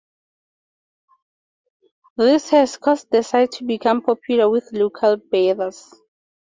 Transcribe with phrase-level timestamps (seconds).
[2.17, 5.93] This has caused the site to become popular with local birders.